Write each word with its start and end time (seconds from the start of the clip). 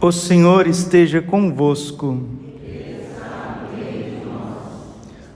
O 0.00 0.12
Senhor 0.12 0.68
esteja 0.68 1.20
convosco. 1.20 2.22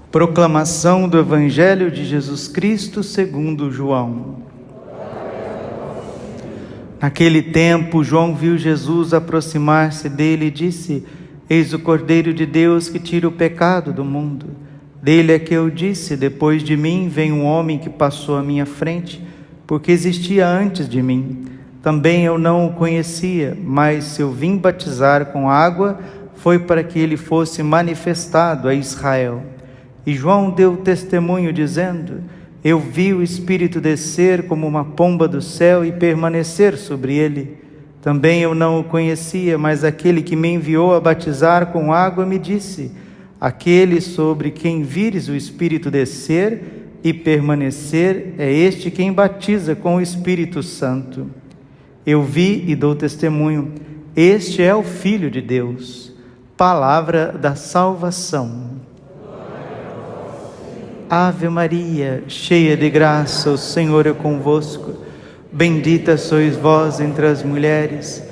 Proclamação 0.08 1.08
do 1.08 1.18
Evangelho 1.18 1.90
de 1.90 2.04
Jesus 2.04 2.46
Cristo 2.46 3.02
segundo 3.02 3.72
João. 3.72 4.36
Naquele 7.00 7.42
tempo, 7.42 8.04
João 8.04 8.36
viu 8.36 8.56
Jesus 8.56 9.12
aproximar-se 9.12 10.08
dele 10.08 10.46
e 10.46 10.50
disse: 10.52 11.04
Eis 11.50 11.74
o 11.74 11.80
Cordeiro 11.80 12.32
de 12.32 12.46
Deus 12.46 12.88
que 12.88 13.00
tira 13.00 13.26
o 13.26 13.32
pecado 13.32 13.92
do 13.92 14.04
mundo. 14.04 14.46
Dele 15.02 15.32
é 15.32 15.40
que 15.40 15.54
eu 15.54 15.68
disse: 15.70 16.16
Depois 16.16 16.62
de 16.62 16.76
mim 16.76 17.08
vem 17.08 17.32
um 17.32 17.44
homem 17.44 17.80
que 17.80 17.90
passou 17.90 18.36
à 18.36 18.42
minha 18.44 18.64
frente, 18.64 19.20
porque 19.66 19.90
existia 19.90 20.46
antes 20.46 20.88
de 20.88 21.02
mim. 21.02 21.61
Também 21.82 22.24
eu 22.24 22.38
não 22.38 22.66
o 22.66 22.72
conhecia, 22.74 23.58
mas 23.60 24.04
se 24.04 24.22
eu 24.22 24.30
vim 24.30 24.56
batizar 24.56 25.26
com 25.26 25.50
água, 25.50 25.98
foi 26.36 26.60
para 26.60 26.84
que 26.84 26.98
ele 26.98 27.16
fosse 27.16 27.60
manifestado 27.60 28.68
a 28.68 28.74
Israel. 28.74 29.42
E 30.06 30.14
João 30.14 30.50
deu 30.50 30.76
testemunho, 30.76 31.52
dizendo: 31.52 32.22
Eu 32.62 32.78
vi 32.78 33.12
o 33.12 33.22
Espírito 33.22 33.80
descer 33.80 34.46
como 34.46 34.66
uma 34.66 34.84
pomba 34.84 35.26
do 35.26 35.42
céu 35.42 35.84
e 35.84 35.90
permanecer 35.90 36.76
sobre 36.76 37.14
ele. 37.16 37.58
Também 38.00 38.40
eu 38.42 38.54
não 38.54 38.80
o 38.80 38.84
conhecia, 38.84 39.58
mas 39.58 39.82
aquele 39.84 40.22
que 40.22 40.36
me 40.36 40.48
enviou 40.48 40.94
a 40.94 41.00
batizar 41.00 41.66
com 41.66 41.92
água 41.92 42.24
me 42.24 42.38
disse: 42.38 42.92
Aquele 43.40 44.00
sobre 44.00 44.52
quem 44.52 44.84
vires 44.84 45.28
o 45.28 45.34
Espírito 45.34 45.90
descer 45.90 46.82
e 47.02 47.12
permanecer, 47.12 48.34
é 48.38 48.52
este 48.52 48.88
quem 48.88 49.12
batiza 49.12 49.74
com 49.74 49.96
o 49.96 50.00
Espírito 50.00 50.62
Santo. 50.62 51.41
Eu 52.04 52.22
vi 52.22 52.64
e 52.66 52.74
dou 52.74 52.96
testemunho, 52.96 53.72
este 54.16 54.60
é 54.60 54.74
o 54.74 54.82
Filho 54.82 55.30
de 55.30 55.40
Deus, 55.40 56.12
palavra 56.56 57.32
da 57.32 57.54
salvação. 57.54 58.72
Ave 61.08 61.48
Maria, 61.48 62.24
cheia 62.26 62.76
de 62.76 62.90
graça, 62.90 63.50
o 63.50 63.58
Senhor 63.58 64.06
é 64.06 64.12
convosco. 64.12 64.94
Bendita 65.52 66.16
sois 66.16 66.56
vós 66.56 66.98
entre 66.98 67.26
as 67.26 67.44
mulheres, 67.44 68.26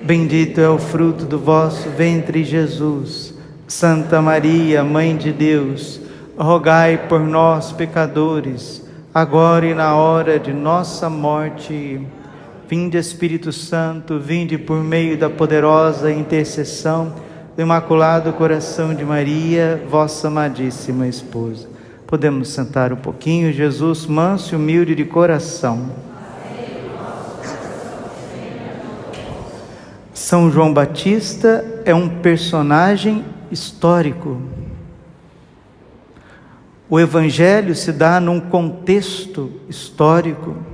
bendito 0.00 0.60
é 0.60 0.68
o 0.68 0.78
fruto 0.78 1.24
do 1.24 1.38
vosso 1.38 1.90
ventre, 1.90 2.42
Jesus. 2.42 3.34
Santa 3.68 4.20
Maria, 4.20 4.82
Mãe 4.82 5.16
de 5.16 5.30
Deus, 5.30 6.00
rogai 6.36 7.06
por 7.08 7.20
nós, 7.20 7.70
pecadores, 7.70 8.84
agora 9.14 9.66
e 9.66 9.74
na 9.74 9.94
hora 9.94 10.40
de 10.40 10.52
nossa 10.52 11.08
morte. 11.08 12.00
Vinde, 12.74 12.96
Espírito 12.96 13.52
Santo, 13.52 14.18
vinde 14.18 14.56
por 14.56 14.82
meio 14.82 15.18
da 15.18 15.28
poderosa 15.28 16.10
intercessão 16.10 17.14
do 17.54 17.60
Imaculado 17.60 18.32
Coração 18.32 18.94
de 18.94 19.04
Maria, 19.04 19.84
vossa 19.90 20.28
amadíssima 20.28 21.06
esposa. 21.06 21.68
Podemos 22.06 22.48
sentar 22.48 22.90
um 22.90 22.96
pouquinho, 22.96 23.52
Jesus, 23.52 24.06
manso 24.06 24.54
e 24.54 24.56
humilde 24.56 24.94
de 24.94 25.04
coração. 25.04 25.90
São 30.14 30.50
João 30.50 30.72
Batista 30.72 31.82
é 31.84 31.94
um 31.94 32.08
personagem 32.08 33.22
histórico. 33.50 34.40
O 36.88 36.98
Evangelho 36.98 37.74
se 37.74 37.92
dá 37.92 38.18
num 38.18 38.40
contexto 38.40 39.52
histórico. 39.68 40.71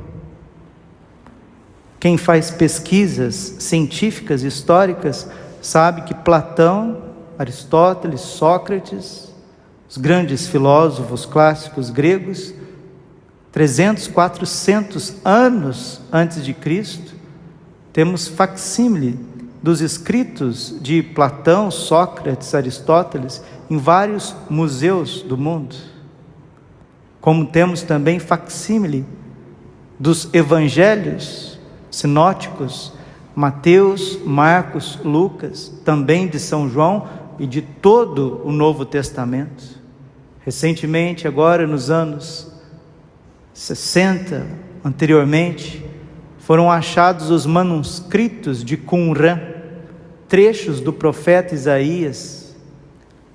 Quem 2.01 2.17
faz 2.17 2.51
pesquisas 2.51 3.57
científicas 3.59 4.43
históricas 4.43 5.29
sabe 5.61 6.03
que 6.03 6.15
Platão, 6.15 7.03
Aristóteles, 7.37 8.21
Sócrates, 8.21 9.35
os 9.89 9.97
grandes 9.97 10.47
filósofos 10.47 11.27
clássicos 11.27 11.91
gregos, 11.91 12.55
300, 13.51 14.07
400 14.09 15.15
anos 15.25 16.01
antes 16.13 16.45
de 16.45 16.55
Cristo, 16.55 17.15
temos 17.93 18.29
facsímile 18.29 19.19
dos 19.61 19.81
escritos 19.81 20.77
de 20.81 21.03
Platão, 21.03 21.69
Sócrates, 21.71 22.55
Aristóteles 22.55 23.43
em 23.69 23.77
vários 23.77 24.37
museus 24.49 25.23
do 25.23 25.37
mundo. 25.37 25.75
Como 27.21 27.47
temos 27.47 27.83
também 27.83 28.21
facsímile 28.21 29.05
dos 29.99 30.33
evangelhos 30.33 31.58
sinóticos, 31.91 32.93
Mateus, 33.35 34.19
Marcos, 34.25 34.99
Lucas, 35.05 35.73
também 35.85 36.27
de 36.27 36.39
São 36.39 36.69
João 36.69 37.07
e 37.39 37.47
de 37.47 37.63
todo 37.63 38.43
o 38.45 38.51
Novo 38.51 38.85
Testamento. 38.85 39.79
Recentemente, 40.41 41.29
agora 41.29 41.67
nos 41.67 41.91
anos 41.91 42.53
60, 43.55 44.47
anteriormente, 44.85 45.85
foram 46.39 46.71
achados 46.71 47.31
os 47.31 47.47
manuscritos 47.47 48.65
de 48.65 48.77
Qumran, 48.77 49.39
trechos 50.29 50.81
do 50.81 50.93
profeta 50.93 51.55
Isaías, 51.55 52.57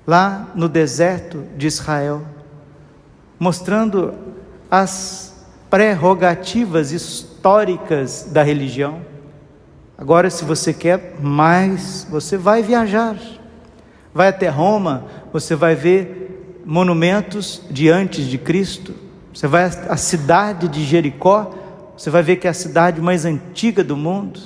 lá 0.06 0.50
no 0.54 0.68
deserto 0.68 1.44
de 1.56 1.66
Israel, 1.66 2.22
mostrando 3.38 4.12
as 4.70 5.46
prerrogativas 5.70 6.92
históricas 6.92 7.33
da 8.32 8.42
religião. 8.42 9.00
Agora, 9.98 10.30
se 10.30 10.44
você 10.44 10.72
quer 10.72 11.16
mais, 11.20 12.06
você 12.10 12.38
vai 12.38 12.62
viajar, 12.62 13.16
vai 14.14 14.28
até 14.28 14.48
Roma, 14.48 15.04
você 15.32 15.54
vai 15.54 15.74
ver 15.74 16.62
monumentos 16.64 17.62
de 17.70 17.90
antes 17.90 18.26
de 18.26 18.38
Cristo, 18.38 18.94
você 19.32 19.46
vai 19.46 19.64
à 19.64 19.96
cidade 19.96 20.68
de 20.68 20.82
Jericó, 20.82 21.54
você 21.96 22.08
vai 22.08 22.22
ver 22.22 22.36
que 22.36 22.46
é 22.46 22.50
a 22.50 22.54
cidade 22.54 23.00
mais 23.00 23.24
antiga 23.24 23.84
do 23.84 23.96
mundo. 23.96 24.40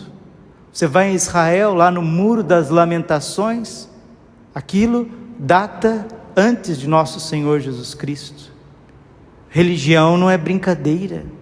Você 0.73 0.87
vai 0.87 1.11
em 1.11 1.15
Israel, 1.15 1.75
lá 1.75 1.91
no 1.91 2.03
Muro 2.03 2.43
das 2.43 2.69
Lamentações, 2.69 3.89
aquilo 4.55 5.09
data 5.39 6.07
antes 6.37 6.79
de 6.79 6.89
nosso 6.89 7.21
Senhor 7.21 7.61
Jesus 7.61 7.95
Cristo. 7.95 8.53
Religião 9.49 10.19
não 10.19 10.29
é 10.29 10.37
brincadeira. 10.37 11.38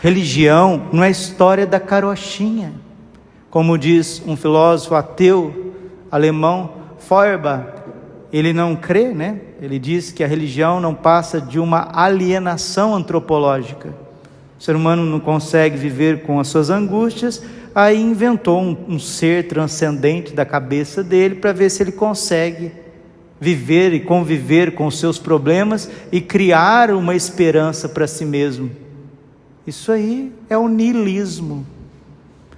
Religião 0.00 0.88
não 0.90 1.04
é 1.04 1.10
história 1.10 1.66
da 1.66 1.78
carochinha. 1.78 2.72
Como 3.50 3.76
diz 3.76 4.22
um 4.26 4.34
filósofo 4.34 4.94
ateu 4.94 5.74
alemão, 6.10 6.72
Feuerbach, 6.98 7.82
ele 8.32 8.54
não 8.54 8.74
crê, 8.74 9.12
né? 9.12 9.40
Ele 9.60 9.78
diz 9.78 10.10
que 10.10 10.24
a 10.24 10.26
religião 10.26 10.80
não 10.80 10.94
passa 10.94 11.38
de 11.38 11.58
uma 11.58 11.90
alienação 11.92 12.94
antropológica. 12.94 13.94
O 14.58 14.62
ser 14.62 14.74
humano 14.74 15.04
não 15.04 15.20
consegue 15.20 15.76
viver 15.76 16.22
com 16.22 16.40
as 16.40 16.48
suas 16.48 16.70
angústias, 16.70 17.42
aí 17.74 18.00
inventou 18.00 18.58
um, 18.58 18.76
um 18.88 18.98
ser 18.98 19.48
transcendente 19.48 20.32
da 20.32 20.46
cabeça 20.46 21.04
dele 21.04 21.34
para 21.34 21.52
ver 21.52 21.68
se 21.70 21.82
ele 21.82 21.92
consegue 21.92 22.72
viver 23.38 23.92
e 23.92 24.00
conviver 24.00 24.74
com 24.74 24.86
os 24.86 24.98
seus 24.98 25.18
problemas 25.18 25.90
e 26.10 26.22
criar 26.22 26.90
uma 26.90 27.14
esperança 27.14 27.86
para 27.86 28.06
si 28.06 28.24
mesmo. 28.24 28.70
Isso 29.66 29.92
aí 29.92 30.32
é 30.48 30.56
o 30.56 30.68
niilismo, 30.68 31.66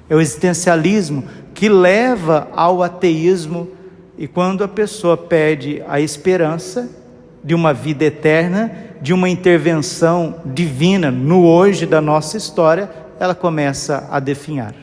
é 0.08 0.14
o 0.14 0.20
existencialismo 0.20 1.24
que 1.54 1.68
leva 1.68 2.48
ao 2.52 2.82
ateísmo. 2.82 3.68
E 4.16 4.26
quando 4.26 4.62
a 4.62 4.68
pessoa 4.68 5.16
perde 5.16 5.82
a 5.88 6.00
esperança 6.00 6.88
de 7.42 7.54
uma 7.54 7.74
vida 7.74 8.04
eterna, 8.04 8.70
de 9.00 9.12
uma 9.12 9.28
intervenção 9.28 10.40
divina 10.44 11.10
no 11.10 11.44
hoje 11.44 11.86
da 11.86 12.00
nossa 12.00 12.36
história, 12.36 12.88
ela 13.18 13.34
começa 13.34 14.06
a 14.10 14.20
definhar. 14.20 14.74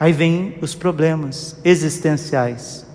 Aí 0.00 0.12
vem 0.12 0.54
os 0.62 0.74
problemas 0.74 1.58
existenciais, 1.64 2.86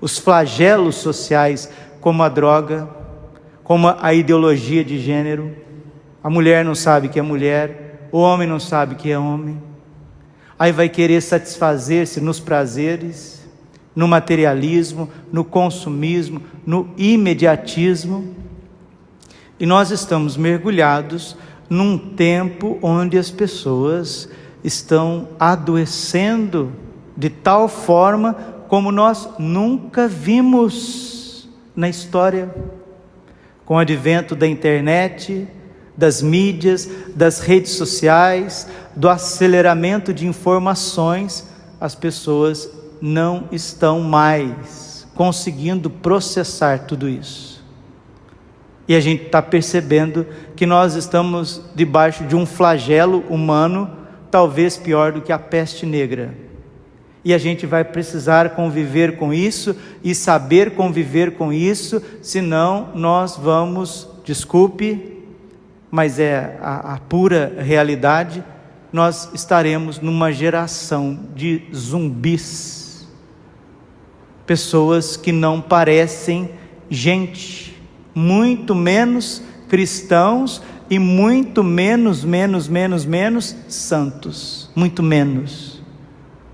os 0.00 0.18
flagelos 0.18 0.96
sociais, 0.96 1.70
como 2.00 2.22
a 2.22 2.28
droga, 2.28 2.88
como 3.64 3.88
a 3.88 4.14
ideologia 4.14 4.84
de 4.84 4.98
gênero. 4.98 5.56
A 6.22 6.30
mulher 6.30 6.64
não 6.64 6.74
sabe 6.74 7.08
que 7.08 7.18
é 7.18 7.22
mulher, 7.22 8.08
o 8.10 8.18
homem 8.18 8.48
não 8.48 8.58
sabe 8.58 8.94
que 8.94 9.10
é 9.10 9.18
homem. 9.18 9.62
Aí 10.58 10.72
vai 10.72 10.88
querer 10.88 11.20
satisfazer-se 11.20 12.20
nos 12.20 12.40
prazeres, 12.40 13.46
no 13.94 14.08
materialismo, 14.08 15.10
no 15.30 15.44
consumismo, 15.44 16.40
no 16.64 16.88
imediatismo. 16.96 18.34
E 19.58 19.66
nós 19.66 19.90
estamos 19.90 20.36
mergulhados 20.36 21.36
num 21.68 21.98
tempo 21.98 22.78
onde 22.82 23.18
as 23.18 23.30
pessoas 23.30 24.28
estão 24.62 25.28
adoecendo 25.38 26.72
de 27.16 27.30
tal 27.30 27.68
forma 27.68 28.34
como 28.68 28.90
nós 28.92 29.28
nunca 29.38 30.08
vimos 30.08 31.48
na 31.74 31.88
história. 31.88 32.54
Com 33.64 33.74
o 33.74 33.78
advento 33.78 34.36
da 34.36 34.46
internet, 34.46 35.48
das 35.96 36.20
mídias, 36.20 36.88
das 37.14 37.40
redes 37.40 37.72
sociais, 37.72 38.68
do 38.94 39.08
aceleramento 39.08 40.12
de 40.12 40.26
informações, 40.26 41.46
as 41.80 41.94
pessoas 41.94 42.70
não 43.00 43.48
estão 43.50 44.00
mais 44.00 45.06
conseguindo 45.14 45.88
processar 45.88 46.80
tudo 46.80 47.08
isso. 47.08 47.64
E 48.88 48.94
a 48.94 49.00
gente 49.00 49.24
está 49.24 49.42
percebendo 49.42 50.26
que 50.54 50.66
nós 50.66 50.94
estamos 50.94 51.60
debaixo 51.74 52.24
de 52.24 52.36
um 52.36 52.46
flagelo 52.46 53.24
humano, 53.28 53.90
talvez 54.30 54.76
pior 54.76 55.12
do 55.12 55.20
que 55.20 55.32
a 55.32 55.38
peste 55.38 55.84
negra. 55.84 56.34
E 57.24 57.34
a 57.34 57.38
gente 57.38 57.66
vai 57.66 57.82
precisar 57.82 58.50
conviver 58.50 59.16
com 59.16 59.34
isso 59.34 59.74
e 60.04 60.14
saber 60.14 60.72
conviver 60.72 61.32
com 61.32 61.52
isso, 61.52 62.00
senão 62.22 62.90
nós 62.94 63.36
vamos, 63.36 64.08
desculpe, 64.24 65.15
mas 65.96 66.18
é 66.18 66.58
a, 66.60 66.92
a 66.96 66.98
pura 66.98 67.54
realidade, 67.58 68.44
nós 68.92 69.30
estaremos 69.32 69.98
numa 69.98 70.30
geração 70.30 71.18
de 71.34 71.62
zumbis, 71.74 73.08
pessoas 74.44 75.16
que 75.16 75.32
não 75.32 75.58
parecem 75.58 76.50
gente, 76.90 77.82
muito 78.14 78.74
menos 78.74 79.42
cristãos 79.70 80.62
e 80.90 80.98
muito 80.98 81.64
menos, 81.64 82.22
menos, 82.22 82.68
menos, 82.68 83.06
menos 83.06 83.56
santos, 83.66 84.70
muito 84.76 85.02
menos. 85.02 85.80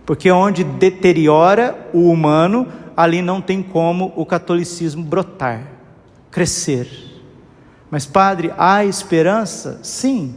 Porque 0.07 0.31
onde 0.31 0.63
deteriora 0.63 1.91
o 1.93 2.13
humano, 2.13 2.69
ali 2.97 3.21
não 3.21 3.41
tem 3.41 3.61
como 3.61 4.13
o 4.15 4.25
catolicismo 4.25 5.03
brotar, 5.03 5.67
crescer. 6.31 7.12
Mas, 7.93 8.07
Padre, 8.07 8.51
há 8.57 8.87
esperança? 8.87 9.79
Sim, 9.83 10.37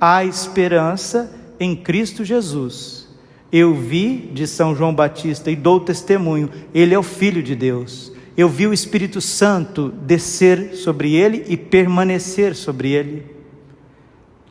há 0.00 0.24
esperança 0.24 1.30
em 1.60 1.76
Cristo 1.76 2.24
Jesus. 2.24 3.06
Eu 3.52 3.74
vi 3.74 4.30
de 4.32 4.46
São 4.46 4.74
João 4.74 4.94
Batista 4.94 5.50
e 5.50 5.54
dou 5.54 5.80
testemunho, 5.80 6.48
ele 6.74 6.94
é 6.94 6.98
o 6.98 7.02
Filho 7.02 7.42
de 7.42 7.54
Deus. 7.54 8.10
Eu 8.34 8.48
vi 8.48 8.66
o 8.66 8.72
Espírito 8.72 9.20
Santo 9.20 9.90
descer 9.90 10.76
sobre 10.76 11.14
ele 11.14 11.44
e 11.46 11.58
permanecer 11.58 12.56
sobre 12.56 12.92
ele. 12.92 13.26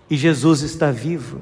E 0.07 0.15
Jesus 0.15 0.61
está 0.61 0.91
vivo. 0.91 1.41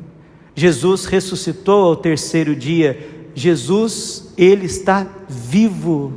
Jesus 0.56 1.04
ressuscitou 1.04 1.88
ao 1.88 1.96
terceiro 1.98 2.56
dia. 2.56 3.28
Jesus, 3.36 4.34
ele 4.38 4.66
está 4.66 5.06
vivo. 5.28 6.14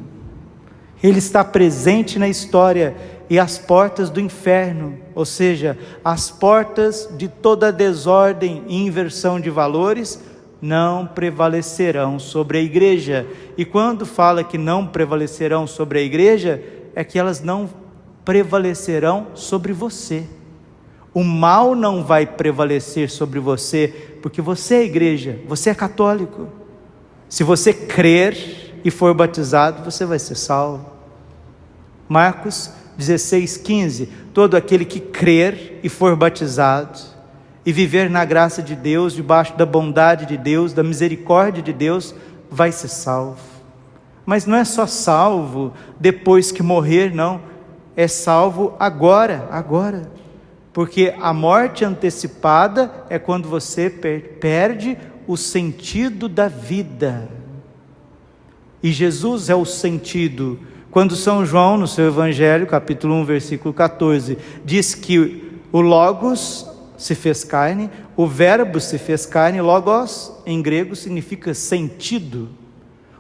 Ele 1.03 1.19
está 1.19 1.43
presente 1.45 2.17
na 2.17 2.29
história 2.29 2.97
e 3.29 3.39
as 3.39 3.59
portas 3.59 4.11
do 4.11 4.21
inferno, 4.21 4.99
ou 5.15 5.25
seja, 5.25 5.79
as 6.05 6.31
portas 6.31 7.09
de 7.17 7.29
toda 7.29 7.73
desordem 7.73 8.65
e 8.69 8.77
inversão 8.85 9.41
de 9.41 9.49
valores, 9.49 10.23
não 10.61 11.07
prevalecerão 11.07 12.19
sobre 12.19 12.59
a 12.59 12.61
igreja. 12.63 13.27
E 13.57 13.65
quando 13.65 14.07
fala 14.07 14.45
que 14.45 14.59
não 14.59 14.87
prevalecerão 14.87 15.67
sobre 15.67 15.99
a 15.99 16.03
igreja, 16.03 16.63
é 16.95 17.05
que 17.05 17.19
elas 17.19 17.43
não 17.43 17.69
prevalecerão 18.25 19.29
sobre 19.35 19.73
você. 19.73 20.25
O 21.13 21.23
mal 21.23 21.75
não 21.75 22.03
vai 22.03 22.27
prevalecer 22.27 23.11
sobre 23.11 23.39
você, 23.39 24.19
porque 24.23 24.43
você 24.43 24.77
é 24.77 24.85
igreja, 24.85 25.39
você 25.47 25.71
é 25.71 25.75
católico. 25.75 26.49
Se 27.29 27.45
você 27.45 27.73
crer 27.73 28.81
e 28.85 28.91
for 28.91 29.15
batizado, 29.15 29.85
você 29.85 30.05
vai 30.05 30.19
ser 30.19 30.35
salvo. 30.35 30.87
Marcos 32.09 32.73
16, 32.97 33.57
15: 33.59 34.09
Todo 34.33 34.57
aquele 34.57 34.85
que 34.85 35.01
crer 35.01 35.81
e 35.83 35.89
for 35.89 36.15
batizado, 36.17 36.99
e 37.67 37.73
viver 37.73 38.11
na 38.11 38.25
graça 38.25 38.63
de 38.63 38.75
Deus, 38.77 39.15
debaixo 39.15 39.57
da 39.57 39.65
bondade 39.65 40.27
de 40.27 40.37
Deus, 40.37 40.73
da 40.73 40.83
misericórdia 40.83 41.63
de 41.63 41.73
Deus, 41.73 42.15
vai 42.51 42.71
ser 42.71 42.89
salvo. 42.89 43.41
Mas 44.27 44.47
não 44.47 44.57
é 44.57 44.65
só 44.65 44.87
salvo 44.87 45.73
depois 45.99 46.53
que 46.53 46.63
morrer, 46.63 47.15
não, 47.15 47.41
é 47.97 48.07
salvo 48.09 48.75
agora, 48.79 49.49
agora. 49.51 50.11
Porque 50.73 51.15
a 51.21 51.33
morte 51.33 51.85
antecipada 51.85 52.91
é 53.09 53.19
quando 53.19 53.49
você 53.49 53.89
perde 53.89 54.99
o 55.27 55.37
sentido 55.37 56.29
da 56.29 56.49
vida. 56.49 57.29
E 58.83 58.93
Jesus 58.93 59.49
é 59.49 59.55
o 59.55 59.65
sentido 59.65 60.59
quando 60.95 61.17
São 61.17 61.45
João, 61.45 61.77
no 61.77 61.89
seu 61.89 62.07
Evangelho, 62.07 62.69
capítulo 62.69 63.17
1, 63.17 63.25
versículo 63.25 63.75
14, 63.75 64.39
diz 64.65 64.95
que 64.95 65.61
o 65.73 65.81
Logos 65.81 66.71
se 66.97 67.17
fez 67.17 67.43
carne, 67.43 67.91
o 68.17 68.29
Verbo 68.29 68.79
se 68.79 68.97
fez 68.97 69.27
carne, 69.27 69.61
Logos 69.61 70.31
em 70.47 70.63
grego 70.63 70.95
significa 70.95 71.53
sentido. 71.53 72.49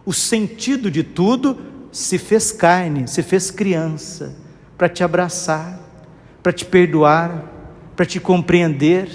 O 0.06 0.12
sentido 0.12 0.88
de 0.88 1.02
tudo 1.02 1.58
se 1.90 2.16
fez 2.16 2.52
carne, 2.52 3.08
se 3.08 3.24
fez 3.24 3.50
criança, 3.50 4.36
para 4.78 4.88
te 4.88 5.02
abraçar, 5.02 5.80
para 6.44 6.52
te 6.52 6.64
perdoar, 6.64 7.42
para 7.96 8.06
te 8.06 8.20
compreender, 8.20 9.10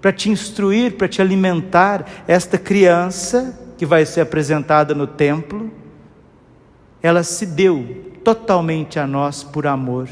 para 0.00 0.12
te 0.12 0.30
instruir, 0.30 0.92
para 0.92 1.08
te 1.08 1.20
alimentar. 1.20 2.06
Esta 2.28 2.56
criança 2.56 3.58
que 3.76 3.84
vai 3.84 4.06
ser 4.06 4.20
apresentada 4.20 4.94
no 4.94 5.08
templo, 5.08 5.72
ela 7.04 7.22
se 7.22 7.44
deu 7.44 8.14
totalmente 8.24 8.98
a 8.98 9.06
nós 9.06 9.44
por 9.44 9.66
amor, 9.66 10.08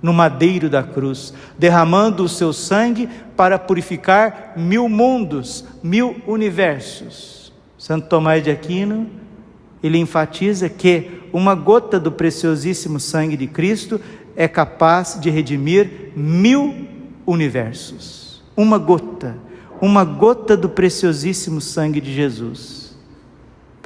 no 0.00 0.10
madeiro 0.10 0.70
da 0.70 0.82
cruz, 0.82 1.34
derramando 1.58 2.24
o 2.24 2.28
seu 2.30 2.50
sangue 2.50 3.10
para 3.36 3.58
purificar 3.58 4.54
mil 4.56 4.88
mundos, 4.88 5.66
mil 5.82 6.16
universos. 6.26 7.52
Santo 7.76 8.08
Tomás 8.08 8.42
de 8.42 8.50
Aquino, 8.50 9.06
ele 9.82 9.98
enfatiza 9.98 10.70
que 10.70 11.20
uma 11.30 11.54
gota 11.54 12.00
do 12.00 12.10
preciosíssimo 12.10 12.98
sangue 12.98 13.36
de 13.36 13.46
Cristo 13.46 14.00
é 14.34 14.48
capaz 14.48 15.18
de 15.20 15.28
redimir 15.28 16.10
mil 16.16 16.88
universos. 17.26 18.42
Uma 18.56 18.78
gota, 18.78 19.36
uma 19.78 20.04
gota 20.04 20.56
do 20.56 20.70
preciosíssimo 20.70 21.60
sangue 21.60 22.00
de 22.00 22.14
Jesus. 22.14 22.98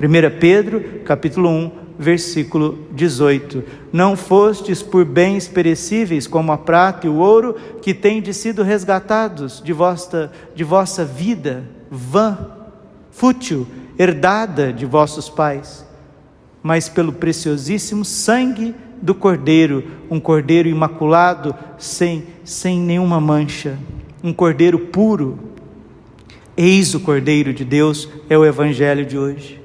1 0.00 0.38
Pedro, 0.38 1.00
capítulo 1.04 1.48
1, 1.48 1.83
versículo 1.98 2.78
18: 2.92 3.62
Não 3.92 4.16
fostes 4.16 4.82
por 4.82 5.04
bens 5.04 5.48
perecíveis, 5.48 6.26
como 6.26 6.52
a 6.52 6.58
prata 6.58 7.06
e 7.06 7.10
o 7.10 7.16
ouro, 7.16 7.56
que 7.80 7.94
tendes 7.94 8.36
sido 8.36 8.62
resgatados 8.62 9.62
de 9.64 9.72
vossa, 9.72 10.30
de 10.54 10.64
vossa 10.64 11.04
vida 11.04 11.64
vã, 11.90 12.50
fútil, 13.10 13.66
herdada 13.98 14.72
de 14.72 14.84
vossos 14.84 15.28
pais, 15.28 15.86
mas 16.62 16.88
pelo 16.88 17.12
preciosíssimo 17.12 18.04
sangue 18.04 18.74
do 19.00 19.14
Cordeiro, 19.14 19.84
um 20.10 20.18
Cordeiro 20.18 20.68
imaculado, 20.68 21.54
sem, 21.78 22.24
sem 22.42 22.80
nenhuma 22.80 23.20
mancha, 23.20 23.78
um 24.22 24.32
Cordeiro 24.32 24.78
puro. 24.78 25.38
Eis 26.56 26.94
o 26.94 27.00
Cordeiro 27.00 27.52
de 27.52 27.64
Deus, 27.64 28.08
é 28.28 28.38
o 28.38 28.44
Evangelho 28.44 29.04
de 29.04 29.18
hoje. 29.18 29.60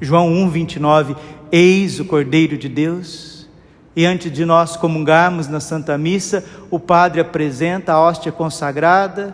João 0.00 0.28
1, 0.28 0.50
29. 0.50 1.16
Eis 1.56 2.00
o 2.00 2.04
Cordeiro 2.04 2.58
de 2.58 2.68
Deus. 2.68 3.46
E 3.94 4.04
antes 4.04 4.32
de 4.32 4.44
nós 4.44 4.76
comungarmos 4.76 5.46
na 5.46 5.60
Santa 5.60 5.96
Missa, 5.96 6.44
o 6.68 6.80
Padre 6.80 7.20
apresenta 7.20 7.92
a 7.92 8.00
hóstia 8.00 8.32
consagrada, 8.32 9.32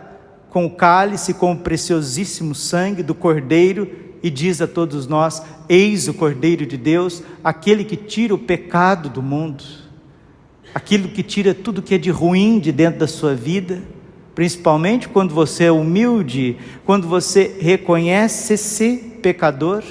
com 0.51 0.67
o 0.67 0.69
cálice, 0.69 1.33
com 1.33 1.53
o 1.53 1.57
preciosíssimo 1.57 2.53
sangue 2.53 3.01
do 3.01 3.15
Cordeiro, 3.15 3.89
e 4.21 4.29
diz 4.29 4.61
a 4.61 4.67
todos 4.67 5.07
nós: 5.07 5.41
Eis 5.67 6.07
o 6.07 6.13
Cordeiro 6.13 6.63
de 6.63 6.77
Deus, 6.77 7.23
aquele 7.43 7.83
que 7.83 7.95
tira 7.95 8.35
o 8.35 8.37
pecado 8.37 9.09
do 9.09 9.23
mundo, 9.23 9.63
aquilo 10.75 11.09
que 11.09 11.23
tira 11.23 11.55
tudo 11.55 11.81
que 11.81 11.95
é 11.95 11.97
de 11.97 12.11
ruim 12.11 12.59
de 12.59 12.71
dentro 12.71 12.99
da 12.99 13.07
sua 13.07 13.33
vida, 13.33 13.81
principalmente 14.35 15.09
quando 15.09 15.33
você 15.33 15.63
é 15.63 15.71
humilde, 15.71 16.55
quando 16.85 17.07
você 17.07 17.57
reconhece-se 17.59 19.17
pecador. 19.23 19.83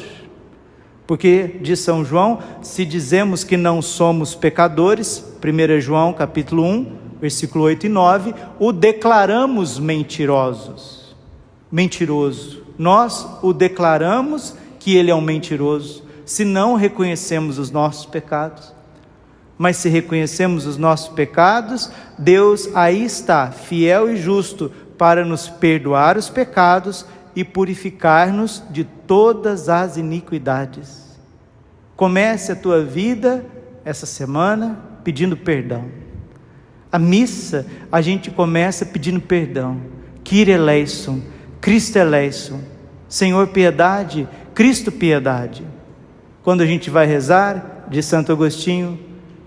Porque 1.11 1.57
diz 1.61 1.81
São 1.81 2.05
João, 2.05 2.38
se 2.62 2.85
dizemos 2.85 3.43
que 3.43 3.57
não 3.57 3.83
somos 3.83 4.37
pecadores, 4.37 5.25
1 5.43 5.81
João 5.81 6.12
capítulo 6.12 6.62
1, 6.62 6.99
versículo 7.21 7.64
8 7.64 7.87
e 7.87 7.88
9, 7.88 8.33
o 8.61 8.71
declaramos 8.71 9.76
mentirosos. 9.76 11.17
Mentiroso. 11.69 12.62
Nós 12.79 13.26
o 13.43 13.52
declaramos 13.52 14.55
que 14.79 14.95
ele 14.95 15.11
é 15.11 15.14
um 15.14 15.21
mentiroso, 15.21 16.05
se 16.25 16.45
não 16.45 16.76
reconhecemos 16.76 17.59
os 17.59 17.73
nossos 17.73 18.07
pecados. 18.07 18.73
Mas 19.59 19.79
se 19.79 19.88
reconhecemos 19.88 20.64
os 20.64 20.76
nossos 20.76 21.09
pecados, 21.09 21.90
Deus 22.17 22.71
aí 22.73 23.05
está, 23.05 23.50
fiel 23.50 24.09
e 24.12 24.17
justo, 24.17 24.71
para 24.97 25.25
nos 25.25 25.49
perdoar 25.49 26.17
os 26.17 26.31
pecados 26.31 27.05
e 27.35 27.43
purificar-nos 27.43 28.62
de 28.71 28.85
todas 28.85 29.69
as 29.69 29.97
iniquidades. 29.97 31.00
Comece 32.00 32.52
a 32.52 32.57
tua 32.57 32.83
vida 32.83 33.45
essa 33.85 34.07
semana 34.07 34.80
pedindo 35.04 35.37
perdão. 35.37 35.85
A 36.90 36.99
missa 36.99 37.66
a 37.92 38.00
gente 38.00 38.30
começa 38.30 38.87
pedindo 38.87 39.21
perdão. 39.21 39.83
Kyrie 40.25 40.54
eleison, 40.54 41.21
Cristo 41.61 41.99
eleison, 41.99 42.62
Senhor 43.07 43.49
piedade, 43.49 44.26
Cristo 44.54 44.90
piedade. 44.90 45.62
Quando 46.42 46.62
a 46.62 46.66
gente 46.66 46.88
vai 46.88 47.04
rezar, 47.04 47.85
de 47.90 48.02
Santo 48.02 48.33
Agostinho, 48.33 48.99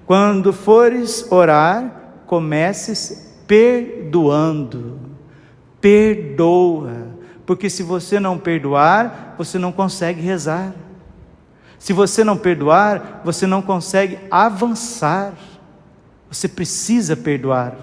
quando 0.05 0.53
fores 0.53 1.31
orar, 1.31 2.21
comeces 2.27 3.33
perdoando. 3.47 4.99
Perdoa, 5.81 7.07
porque 7.47 7.67
se 7.67 7.81
você 7.81 8.19
não 8.19 8.37
perdoar, 8.37 9.33
você 9.39 9.57
não 9.57 9.71
consegue 9.71 10.21
rezar. 10.21 10.82
Se 11.83 11.91
você 11.91 12.23
não 12.23 12.37
perdoar, 12.37 13.19
você 13.25 13.45
não 13.45 13.61
consegue 13.61 14.17
avançar. 14.31 15.33
Você 16.31 16.47
precisa 16.47 17.13
perdoar. 17.13 17.75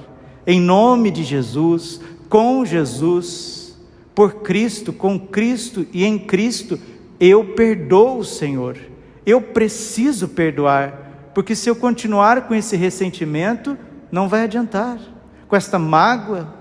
Em 0.46 0.58
nome 0.58 1.10
de 1.10 1.22
Jesus, 1.22 2.00
com 2.26 2.64
Jesus, 2.64 3.78
por 4.14 4.36
Cristo, 4.36 4.90
com 4.90 5.20
Cristo 5.20 5.86
e 5.92 6.02
em 6.02 6.18
Cristo, 6.18 6.80
eu 7.20 7.52
perdoo, 7.52 8.24
Senhor. 8.24 8.78
Eu 9.26 9.42
preciso 9.42 10.28
perdoar, 10.28 11.30
porque 11.34 11.54
se 11.54 11.68
eu 11.68 11.76
continuar 11.76 12.48
com 12.48 12.54
esse 12.54 12.78
ressentimento, 12.78 13.76
não 14.10 14.30
vai 14.30 14.44
adiantar. 14.44 14.98
Com 15.46 15.54
esta 15.54 15.78
mágoa, 15.78 16.54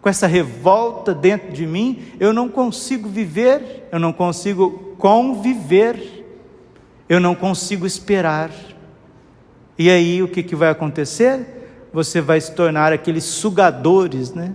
com 0.00 0.08
essa 0.08 0.28
revolta 0.28 1.12
dentro 1.12 1.50
de 1.50 1.66
mim, 1.66 2.04
eu 2.20 2.32
não 2.32 2.48
consigo 2.48 3.08
viver, 3.08 3.88
eu 3.90 3.98
não 3.98 4.12
consigo 4.12 4.94
conviver, 4.96 6.15
eu 7.08 7.20
não 7.20 7.34
consigo 7.34 7.86
esperar. 7.86 8.50
E 9.78 9.90
aí 9.90 10.22
o 10.22 10.28
que, 10.28 10.42
que 10.42 10.56
vai 10.56 10.70
acontecer? 10.70 11.88
Você 11.92 12.20
vai 12.20 12.40
se 12.40 12.52
tornar 12.52 12.92
aqueles 12.92 13.24
sugadores, 13.24 14.32
né? 14.32 14.54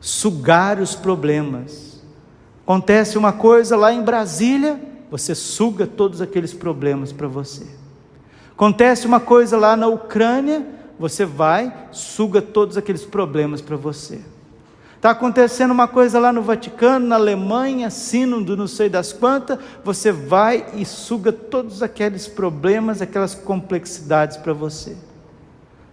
Sugar 0.00 0.80
os 0.80 0.94
problemas. 0.94 2.02
Acontece 2.62 3.18
uma 3.18 3.32
coisa 3.32 3.76
lá 3.76 3.92
em 3.92 4.02
Brasília, 4.02 4.80
você 5.10 5.34
suga 5.34 5.86
todos 5.86 6.20
aqueles 6.20 6.54
problemas 6.54 7.12
para 7.12 7.28
você. 7.28 7.66
Acontece 8.52 9.06
uma 9.06 9.20
coisa 9.20 9.58
lá 9.58 9.76
na 9.76 9.88
Ucrânia, 9.88 10.64
você 10.98 11.24
vai, 11.24 11.72
suga 11.90 12.40
todos 12.40 12.76
aqueles 12.76 13.04
problemas 13.04 13.60
para 13.60 13.76
você. 13.76 14.20
Está 15.02 15.10
acontecendo 15.10 15.72
uma 15.72 15.88
coisa 15.88 16.20
lá 16.20 16.32
no 16.32 16.42
Vaticano, 16.42 17.08
na 17.08 17.16
Alemanha, 17.16 17.90
sínodo, 17.90 18.56
não 18.56 18.68
sei 18.68 18.88
das 18.88 19.12
quantas, 19.12 19.58
você 19.82 20.12
vai 20.12 20.64
e 20.76 20.84
suga 20.84 21.32
todos 21.32 21.82
aqueles 21.82 22.28
problemas, 22.28 23.02
aquelas 23.02 23.34
complexidades 23.34 24.36
para 24.36 24.52
você. 24.52 24.96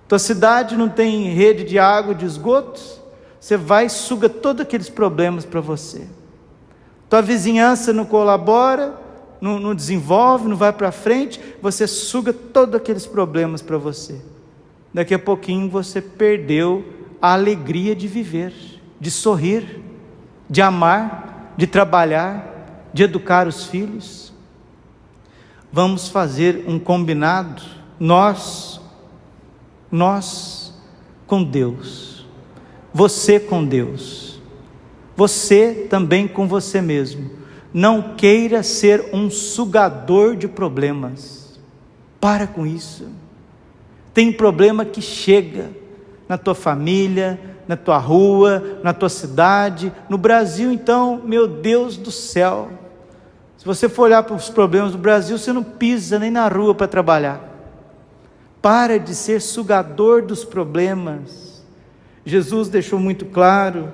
Tua 0.08 0.20
cidade 0.20 0.78
não 0.78 0.88
tem 0.88 1.34
rede 1.34 1.64
de 1.64 1.80
água, 1.80 2.14
de 2.14 2.24
esgotos, 2.24 3.02
você 3.40 3.58
vai 3.58 3.88
e 3.88 3.90
suga 3.90 4.30
todos 4.30 4.62
aqueles 4.62 4.90
problemas 4.90 5.44
para 5.44 5.60
você. 5.60 6.06
Tua 7.10 7.24
vizinhança 7.24 7.92
não 7.92 8.06
colabora, 8.06 8.94
não, 9.42 9.60
não 9.60 9.74
desenvolve, 9.74 10.48
não 10.48 10.56
vai 10.56 10.72
para 10.72 10.92
frente, 10.92 11.42
você 11.60 11.88
suga 11.88 12.32
todos 12.32 12.76
aqueles 12.76 13.08
problemas 13.08 13.64
para 13.64 13.80
você. 13.80 14.22
Daqui 14.94 15.16
a 15.16 15.20
pouquinho 15.20 15.68
você 15.68 16.00
perdeu 16.00 16.86
a 17.20 17.34
alegria 17.34 17.96
de 17.96 18.08
viver 18.08 18.69
de 19.00 19.10
sorrir, 19.10 19.82
de 20.50 20.62
amar, 20.62 21.54
de 21.56 21.68
trabalhar, 21.68 22.90
de 22.94 23.04
educar 23.04 23.48
os 23.48 23.66
filhos. 23.66 24.34
Vamos 25.72 26.10
fazer 26.10 26.66
um 26.68 26.80
combinado, 26.80 27.62
nós, 28.00 28.82
nós 29.92 30.74
com 31.28 31.44
Deus, 31.44 32.26
você 32.94 33.40
com 33.40 33.64
Deus, 33.64 34.42
você 35.16 35.88
também 35.90 36.28
com 36.28 36.48
você 36.48 36.82
mesmo. 36.82 37.30
Não 37.72 38.16
queira 38.16 38.64
ser 38.64 39.10
um 39.14 39.30
sugador 39.30 40.36
de 40.36 40.48
problemas. 40.48 41.60
Para 42.20 42.48
com 42.48 42.66
isso. 42.66 43.08
Tem 44.14 44.34
problema 44.34 44.84
que 44.84 45.02
chega 45.02 45.70
na 46.28 46.38
tua 46.38 46.56
família, 46.56 47.40
na 47.70 47.78
tua 47.78 48.00
rua, 48.00 48.80
na 48.82 48.96
tua 48.96 49.10
cidade, 49.10 49.94
no 50.10 50.18
Brasil, 50.18 50.72
então, 50.72 51.22
meu 51.24 51.48
Deus 51.48 51.98
do 51.98 52.10
céu. 52.10 52.72
Se 53.60 53.64
você 53.64 53.88
for 53.88 54.06
olhar 54.06 54.24
para 54.24 54.36
os 54.36 54.50
problemas 54.50 54.94
do 54.94 54.98
Brasil, 54.98 55.38
você 55.38 55.54
não 55.54 55.62
pisa 55.64 56.18
nem 56.18 56.32
na 56.32 56.48
rua 56.48 56.74
para 56.74 56.88
trabalhar. 56.88 57.40
Para 58.60 58.98
de 58.98 59.14
ser 59.14 59.40
sugador 59.40 60.24
dos 60.24 60.44
problemas. 60.44 61.64
Jesus 62.26 62.70
deixou 62.70 62.98
muito 62.98 63.28
claro 63.28 63.94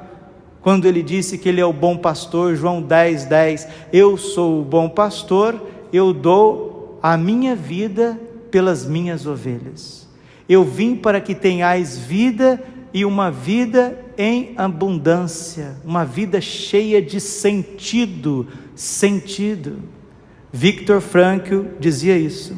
quando 0.62 0.86
ele 0.86 1.04
disse 1.04 1.38
que 1.38 1.50
ele 1.50 1.60
é 1.60 1.66
o 1.66 1.74
bom 1.74 1.98
pastor, 1.98 2.56
João 2.56 2.82
10, 2.82 3.26
10. 3.26 3.68
Eu 3.92 4.16
sou 4.16 4.62
o 4.62 4.64
bom 4.64 4.88
pastor, 4.88 5.62
eu 5.92 6.14
dou 6.14 6.98
a 7.04 7.18
minha 7.18 7.58
vida 7.58 8.18
pelas 8.50 8.86
minhas 8.86 9.26
ovelhas. 9.26 10.08
Eu 10.48 10.64
vim 10.64 10.96
para 10.96 11.20
que 11.20 11.36
tenhais 11.36 11.98
vida 11.98 12.64
e 12.96 13.04
uma 13.04 13.30
vida 13.30 14.00
em 14.18 14.54
abundância, 14.56 15.76
uma 15.84 16.06
vida 16.06 16.40
cheia 16.40 17.02
de 17.02 17.20
sentido, 17.20 18.48
sentido. 18.74 19.80
Victor 20.50 21.02
Frankl 21.02 21.64
dizia 21.78 22.18
isso, 22.18 22.56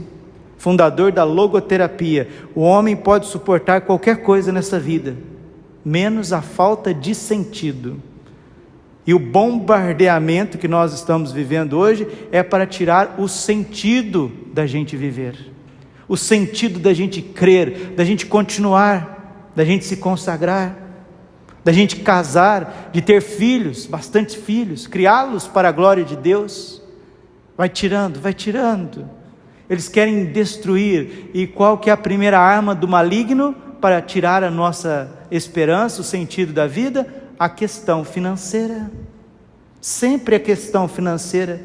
fundador 0.56 1.12
da 1.12 1.24
logoterapia. 1.24 2.29
O 2.53 2.62
homem 2.62 2.96
pode 2.96 3.25
suportar 3.25 3.82
qualquer 3.82 4.17
coisa 4.17 4.51
nessa 4.51 4.79
vida, 4.79 5.17
menos 5.84 6.32
a 6.32 6.44
falta 6.44 6.94
de 6.94 7.15
sentido. 7.15 8.00
E 9.08 9.15
o 9.15 9.20
bombardeamento 9.20 10.60
que 10.60 10.67
nós 10.67 10.94
estamos 10.94 11.32
vivendo 11.32 11.79
hoje 11.79 12.08
é 12.32 12.44
para 12.44 12.67
tirar 12.67 13.15
o 13.17 13.27
sentido 13.27 14.32
da 14.53 14.67
gente 14.67 14.96
viver, 14.96 15.51
o 16.08 16.15
sentido 16.15 16.77
da 16.77 16.94
gente 16.94 17.24
crer, 17.24 17.94
da 17.96 18.06
gente 18.06 18.27
continuar 18.27 19.16
da 19.57 19.65
gente 19.65 19.85
se 19.85 19.97
consagrar, 19.97 20.77
da 21.63 21.71
gente 21.71 21.95
casar, 21.95 22.91
de 22.93 23.01
ter 23.01 23.23
filhos, 23.23 23.87
bastante 23.87 24.37
filhos, 24.37 24.85
criá-los 24.85 25.47
para 25.47 25.69
a 25.69 25.71
glória 25.71 26.03
de 26.03 26.15
Deus. 26.15 26.79
Vai 27.57 27.67
tirando, 27.67 28.19
vai 28.19 28.35
tirando. 28.35 29.09
Eles 29.67 29.89
querem 29.89 30.25
destruir. 30.25 31.31
E 31.33 31.47
qual 31.47 31.79
que 31.79 31.89
é 31.89 31.93
a 31.93 31.97
primeira 31.97 32.39
arma 32.39 32.75
do 32.75 32.87
maligno 32.87 33.55
para 33.81 33.99
tirar 33.99 34.43
a 34.43 34.51
nossa 34.51 35.09
esperança, 35.31 36.01
o 36.01 36.03
sentido 36.03 36.53
da 36.53 36.67
vida? 36.67 37.07
A 37.39 37.49
questão 37.49 38.03
financeira. 38.03 38.91
Sempre 39.81 40.35
a 40.35 40.39
questão 40.39 40.87
financeira. 40.87 41.59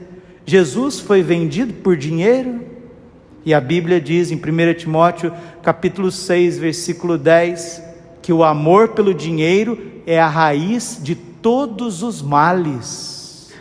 Jesus 0.47 0.99
foi 0.99 1.23
vendido 1.23 1.75
por 1.75 1.95
dinheiro, 1.95 2.65
e 3.45 3.53
a 3.53 3.61
Bíblia 3.61 4.01
diz 4.01 4.31
em 4.31 4.37
1 4.37 4.75
Timóteo, 4.75 5.33
capítulo 5.63 6.13
6, 6.13 6.59
versículo 6.59 7.19
10, 7.19 7.83
que 8.21 8.33
o 8.33 8.45
amor 8.45 8.91
pelo 8.91 9.13
dinheiro 9.13 10.03
é 10.07 10.21
a 10.21 10.29
raiz 10.29 10.99
de 11.03 11.17
todos 11.17 12.03
os 12.03 12.23
males. 12.23 13.53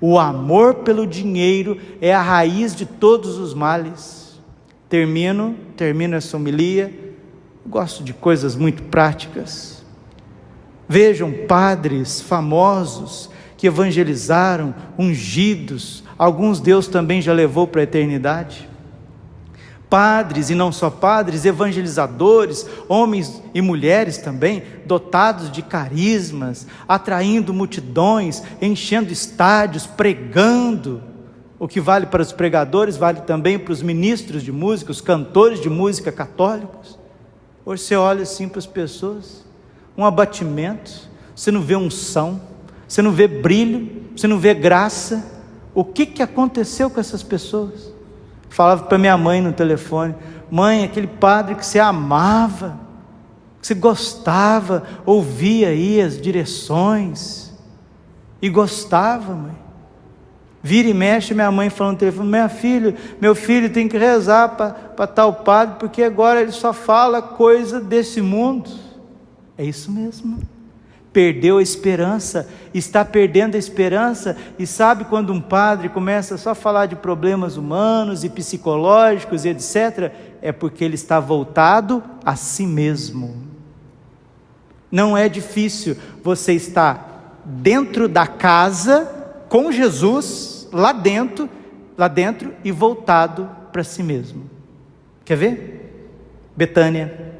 O 0.00 0.18
amor 0.18 0.76
pelo 0.76 1.06
dinheiro 1.06 1.76
é 2.00 2.14
a 2.14 2.22
raiz 2.22 2.74
de 2.74 2.86
todos 2.86 3.36
os 3.36 3.52
males. 3.52 4.40
Termino, 4.88 5.54
termino 5.76 6.16
essa 6.16 6.36
homilia. 6.36 6.90
Gosto 7.66 8.02
de 8.02 8.14
coisas 8.14 8.56
muito 8.56 8.84
práticas. 8.84 9.84
Vejam 10.88 11.30
padres 11.46 12.22
famosos 12.22 13.28
que 13.58 13.66
evangelizaram, 13.66 14.74
ungidos, 14.98 16.02
alguns 16.16 16.60
Deus 16.60 16.86
também 16.86 17.20
já 17.20 17.32
levou 17.32 17.66
para 17.66 17.82
a 17.82 17.84
eternidade 17.84 18.68
padres 19.88 20.50
e 20.50 20.54
não 20.54 20.70
só 20.70 20.90
padres, 20.90 21.44
evangelizadores, 21.44 22.66
homens 22.88 23.42
e 23.54 23.62
mulheres 23.62 24.18
também, 24.18 24.62
dotados 24.86 25.50
de 25.50 25.62
carismas, 25.62 26.66
atraindo 26.86 27.54
multidões, 27.54 28.42
enchendo 28.60 29.12
estádios, 29.12 29.86
pregando. 29.86 31.02
O 31.58 31.66
que 31.66 31.80
vale 31.80 32.06
para 32.06 32.22
os 32.22 32.32
pregadores 32.32 32.96
vale 32.96 33.22
também 33.22 33.58
para 33.58 33.72
os 33.72 33.82
ministros 33.82 34.42
de 34.42 34.52
música, 34.52 34.92
os 34.92 35.00
cantores 35.00 35.60
de 35.60 35.68
música 35.68 36.12
católicos. 36.12 36.98
Hoje 37.64 37.82
você 37.82 37.96
olha 37.96 38.22
assim 38.22 38.48
para 38.48 38.58
as 38.58 38.66
pessoas, 38.66 39.44
um 39.96 40.04
abatimento, 40.04 41.08
você 41.34 41.50
não 41.50 41.60
vê 41.60 41.76
unção, 41.76 42.40
você 42.86 43.02
não 43.02 43.10
vê 43.10 43.26
brilho, 43.26 44.02
você 44.16 44.26
não 44.26 44.38
vê 44.38 44.54
graça. 44.54 45.24
O 45.74 45.84
que, 45.84 46.06
que 46.06 46.22
aconteceu 46.22 46.88
com 46.88 47.00
essas 47.00 47.22
pessoas? 47.22 47.97
Falava 48.48 48.84
para 48.84 48.98
minha 48.98 49.16
mãe 49.16 49.40
no 49.40 49.52
telefone: 49.52 50.14
Mãe, 50.50 50.84
aquele 50.84 51.06
padre 51.06 51.54
que 51.54 51.64
você 51.64 51.78
amava, 51.78 52.78
que 53.60 53.66
você 53.66 53.74
gostava, 53.74 54.84
ouvia 55.04 55.68
aí 55.68 56.00
as 56.00 56.20
direções, 56.20 57.52
e 58.40 58.48
gostava, 58.48 59.34
mãe. 59.34 59.68
Vira 60.62 60.88
e 60.88 60.94
mexe, 60.94 61.34
minha 61.34 61.50
mãe 61.52 61.70
falando 61.70 61.94
no 61.94 61.98
telefone: 61.98 62.28
Minha 62.28 62.48
filha, 62.48 62.94
meu 63.20 63.34
filho 63.34 63.70
tem 63.70 63.88
que 63.88 63.96
rezar 63.96 64.48
para 64.96 65.06
tal 65.06 65.32
padre, 65.32 65.76
porque 65.78 66.02
agora 66.02 66.40
ele 66.40 66.52
só 66.52 66.72
fala 66.72 67.22
coisa 67.22 67.80
desse 67.80 68.20
mundo. 68.20 68.70
É 69.56 69.64
isso 69.64 69.90
mesmo. 69.90 70.38
Perdeu 71.12 71.58
a 71.58 71.62
esperança, 71.62 72.48
está 72.72 73.04
perdendo 73.04 73.54
a 73.54 73.58
esperança, 73.58 74.36
e 74.58 74.66
sabe 74.66 75.04
quando 75.04 75.32
um 75.32 75.40
padre 75.40 75.88
começa 75.88 76.36
só 76.36 76.50
a 76.50 76.54
falar 76.54 76.86
de 76.86 76.96
problemas 76.96 77.56
humanos 77.56 78.24
e 78.24 78.28
psicológicos 78.28 79.44
e 79.44 79.48
etc., 79.48 80.12
é 80.40 80.52
porque 80.52 80.84
ele 80.84 80.94
está 80.94 81.18
voltado 81.18 82.02
a 82.24 82.36
si 82.36 82.66
mesmo. 82.66 83.42
Não 84.90 85.16
é 85.16 85.28
difícil 85.28 85.96
você 86.22 86.52
estar 86.52 87.42
dentro 87.44 88.08
da 88.08 88.26
casa 88.26 89.08
com 89.48 89.72
Jesus, 89.72 90.68
lá 90.72 90.92
dentro, 90.92 91.48
lá 91.96 92.08
dentro 92.08 92.54
e 92.62 92.70
voltado 92.70 93.48
para 93.72 93.82
si 93.82 94.02
mesmo. 94.02 94.48
Quer 95.24 95.36
ver? 95.36 95.78
Betânia, 96.56 97.34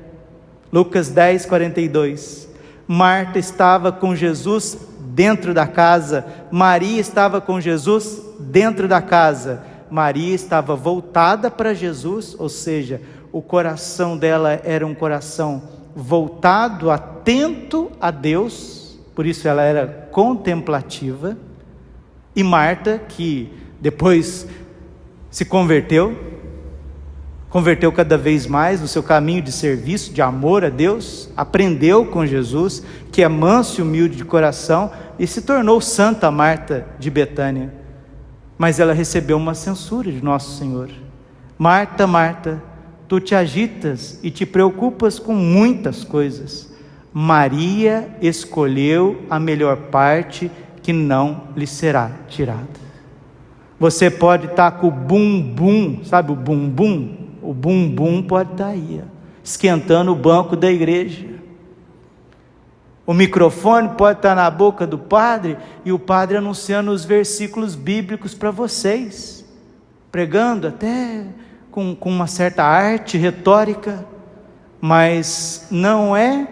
Lucas 0.73 1.09
10, 1.09 1.47
42. 1.47 2.48
Marta 2.89 3.39
estava 3.39 3.93
com 3.93 4.17
Jesus 4.17 4.79
dentro 5.01 5.53
da 5.53 5.67
casa, 5.67 6.25
Maria 6.51 6.99
estava 6.99 7.41
com 7.41 7.61
Jesus 7.61 8.23
dentro 8.41 8.89
da 8.89 9.03
casa. 9.03 9.63
Maria 9.91 10.35
estava 10.35 10.77
voltada 10.77 11.51
para 11.51 11.75
Jesus, 11.75 12.37
ou 12.39 12.49
seja, 12.49 13.01
o 13.33 13.41
coração 13.41 14.17
dela 14.17 14.61
era 14.65 14.87
um 14.87 14.95
coração 14.95 15.63
voltado, 15.95 16.91
atento 16.91 17.91
a 18.01 18.11
Deus, 18.11 18.99
por 19.15 19.27
isso 19.27 19.49
ela 19.49 19.63
era 19.63 20.09
contemplativa. 20.11 21.37
E 22.37 22.43
Marta, 22.43 22.99
que 22.99 23.53
depois 23.81 24.47
se 25.31 25.45
converteu, 25.45 26.38
converteu 27.51 27.91
cada 27.91 28.19
vez 28.19 28.47
mais 28.47 28.81
no 28.81 28.89
seu 28.89 29.03
caminho 29.03 29.43
de 29.43 29.53
serviço, 29.53 30.13
de 30.13 30.21
amor 30.21 30.65
a 30.65 30.69
Deus, 30.69 31.31
aprendeu 31.37 32.07
com 32.07 32.27
Jesus, 32.27 32.83
que 33.11 33.23
é 33.23 33.29
manso 33.29 33.81
e 33.81 33.83
humilde 33.83 34.17
de 34.17 34.25
coração, 34.25 34.91
e 35.19 35.27
se 35.27 35.43
tornou 35.43 35.81
Santa 35.81 36.31
Marta 36.31 36.87
de 36.99 37.11
Betânia. 37.11 37.73
Mas 38.57 38.79
ela 38.79 38.93
recebeu 38.93 39.37
uma 39.37 39.55
censura 39.55 40.11
de 40.11 40.23
Nosso 40.23 40.59
Senhor. 40.59 40.91
Marta, 41.57 42.07
Marta, 42.07 42.63
tu 43.07 43.19
te 43.19 43.35
agitas 43.35 44.21
e 44.23 44.31
te 44.31 44.45
preocupas 44.45 45.19
com 45.19 45.35
muitas 45.35 46.05
coisas. 46.05 46.73
Maria 47.13 48.09
escolheu 48.21 49.23
a 49.31 49.41
melhor 49.41 49.77
parte 49.77 50.51
que 50.83 50.93
não 50.93 51.45
lhe 51.57 51.67
será 51.67 52.11
tirada. 52.29 52.89
Você 53.81 54.11
pode 54.11 54.47
estar 54.47 54.73
com 54.73 54.89
o 54.89 54.91
bumbum, 54.91 56.01
sabe 56.05 56.33
o 56.33 56.37
bumbum? 56.37 57.28
O 57.49 57.55
bumbum 57.55 58.23
pode 58.23 58.53
estar 58.53 58.67
aí, 58.67 59.03
ó, 59.03 59.09
esquentando 59.43 60.13
o 60.13 60.15
banco 60.15 60.55
da 60.55 60.71
igreja. 60.71 61.27
O 63.07 63.15
microfone 63.15 63.89
pode 63.97 64.19
estar 64.19 64.35
na 64.35 64.51
boca 64.51 64.87
do 64.87 64.99
padre 64.99 65.57
e 65.83 65.91
o 65.91 65.99
padre 65.99 66.37
anunciando 66.37 66.91
os 66.91 67.07
versículos 67.07 67.75
bíblicos 67.75 68.35
para 68.35 68.51
vocês, 68.51 69.47
pregando 70.13 70.69
até 70.69 71.25
com, 71.71 71.97
com 71.97 72.11
uma 72.11 72.27
certa 72.27 72.65
arte 72.65 73.17
retórica, 73.17 74.05
mas 74.79 75.69
não 75.71 76.15
é 76.15 76.47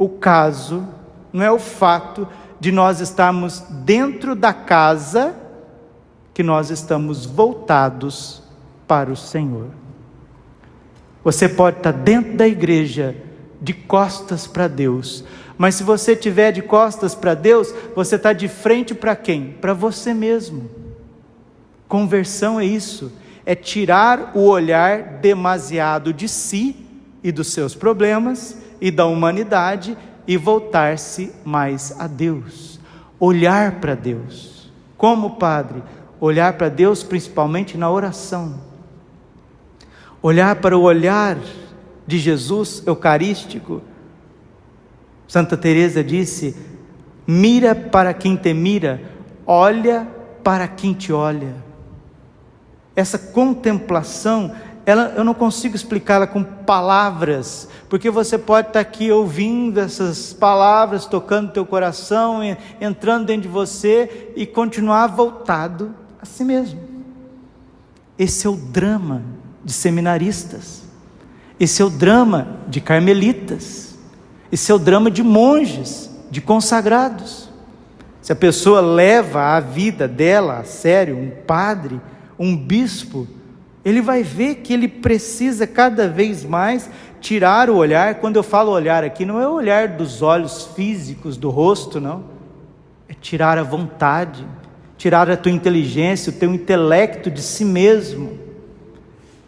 o 0.00 0.08
caso, 0.08 0.84
não 1.32 1.44
é 1.44 1.52
o 1.52 1.60
fato 1.60 2.26
de 2.58 2.72
nós 2.72 2.98
estarmos 2.98 3.60
dentro 3.84 4.34
da 4.34 4.52
casa 4.52 5.32
que 6.34 6.42
nós 6.42 6.70
estamos 6.70 7.24
voltados 7.24 8.42
para 8.88 9.12
o 9.12 9.16
Senhor. 9.16 9.78
Você 11.22 11.48
pode 11.48 11.78
estar 11.78 11.92
dentro 11.92 12.36
da 12.36 12.48
igreja, 12.48 13.14
de 13.60 13.74
costas 13.74 14.46
para 14.46 14.66
Deus, 14.66 15.22
mas 15.58 15.74
se 15.74 15.82
você 15.82 16.16
tiver 16.16 16.50
de 16.52 16.62
costas 16.62 17.14
para 17.14 17.34
Deus, 17.34 17.74
você 17.94 18.16
está 18.16 18.32
de 18.32 18.48
frente 18.48 18.94
para 18.94 19.14
quem? 19.14 19.54
Para 19.60 19.74
você 19.74 20.14
mesmo. 20.14 20.70
Conversão 21.86 22.58
é 22.58 22.64
isso, 22.64 23.12
é 23.44 23.54
tirar 23.54 24.32
o 24.34 24.46
olhar 24.46 25.18
demasiado 25.20 26.14
de 26.14 26.26
si 26.26 26.86
e 27.22 27.30
dos 27.30 27.48
seus 27.48 27.74
problemas 27.74 28.56
e 28.80 28.90
da 28.90 29.04
humanidade 29.04 29.98
e 30.26 30.38
voltar-se 30.38 31.30
mais 31.44 31.94
a 31.98 32.06
Deus. 32.06 32.80
Olhar 33.18 33.80
para 33.80 33.94
Deus. 33.94 34.72
Como 34.96 35.36
padre, 35.36 35.82
olhar 36.18 36.54
para 36.54 36.70
Deus 36.70 37.02
principalmente 37.02 37.76
na 37.76 37.90
oração 37.90 38.69
olhar 40.22 40.56
para 40.56 40.76
o 40.76 40.82
olhar 40.82 41.38
de 42.06 42.18
Jesus 42.18 42.82
eucarístico. 42.86 43.82
Santa 45.26 45.56
Teresa 45.56 46.02
disse: 46.02 46.56
"Mira 47.26 47.74
para 47.74 48.12
quem 48.12 48.36
te 48.36 48.52
mira, 48.52 49.00
olha 49.46 50.06
para 50.42 50.66
quem 50.68 50.92
te 50.92 51.12
olha". 51.12 51.54
Essa 52.94 53.18
contemplação, 53.18 54.52
ela, 54.84 55.14
eu 55.16 55.22
não 55.22 55.32
consigo 55.32 55.76
explicá-la 55.76 56.26
com 56.26 56.42
palavras, 56.42 57.68
porque 57.88 58.10
você 58.10 58.36
pode 58.36 58.68
estar 58.68 58.80
aqui 58.80 59.12
ouvindo 59.12 59.78
essas 59.78 60.32
palavras, 60.32 61.06
tocando 61.06 61.52
teu 61.52 61.64
coração, 61.64 62.40
entrando 62.80 63.26
dentro 63.26 63.42
de 63.42 63.48
você 63.48 64.32
e 64.34 64.44
continuar 64.44 65.06
voltado 65.06 65.94
a 66.20 66.26
si 66.26 66.44
mesmo. 66.44 66.80
Esse 68.18 68.46
é 68.46 68.50
o 68.50 68.56
drama 68.56 69.39
de 69.64 69.72
seminaristas. 69.72 70.82
Esse 71.58 71.82
é 71.82 71.84
o 71.84 71.90
drama 71.90 72.60
de 72.68 72.80
carmelitas. 72.80 73.98
Esse 74.50 74.72
é 74.72 74.74
o 74.74 74.78
drama 74.78 75.10
de 75.10 75.22
monges, 75.22 76.10
de 76.30 76.40
consagrados. 76.40 77.50
Se 78.22 78.32
a 78.32 78.36
pessoa 78.36 78.80
leva 78.80 79.56
a 79.56 79.60
vida 79.60 80.08
dela 80.08 80.58
a 80.58 80.64
sério, 80.64 81.16
um 81.16 81.30
padre, 81.46 82.00
um 82.38 82.56
bispo, 82.56 83.28
ele 83.84 84.00
vai 84.00 84.22
ver 84.22 84.56
que 84.56 84.72
ele 84.72 84.88
precisa 84.88 85.66
cada 85.66 86.08
vez 86.08 86.44
mais 86.44 86.88
tirar 87.20 87.68
o 87.68 87.76
olhar. 87.76 88.16
Quando 88.16 88.36
eu 88.36 88.42
falo 88.42 88.72
olhar 88.72 89.04
aqui, 89.04 89.26
não 89.26 89.40
é 89.40 89.46
o 89.46 89.52
olhar 89.52 89.88
dos 89.88 90.22
olhos 90.22 90.66
físicos, 90.74 91.36
do 91.36 91.50
rosto, 91.50 92.00
não. 92.00 92.24
É 93.08 93.14
tirar 93.14 93.58
a 93.58 93.62
vontade, 93.62 94.46
tirar 94.96 95.30
a 95.30 95.36
tua 95.36 95.52
inteligência, 95.52 96.30
o 96.30 96.34
teu 96.34 96.54
intelecto 96.54 97.30
de 97.30 97.42
si 97.42 97.64
mesmo 97.64 98.39